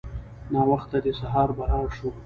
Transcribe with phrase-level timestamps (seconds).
[0.53, 2.09] ناوخته دی سهار به لاړ شو.